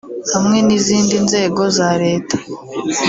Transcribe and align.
hamwe 0.33 0.57
n’izindi 0.67 1.15
nzego 1.25 1.61
za 1.77 1.89
Leta 2.03 2.35